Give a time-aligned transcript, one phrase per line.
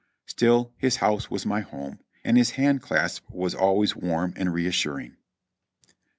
[0.25, 5.15] Still his house was my home, and his hand clasp was always warm and reassuring.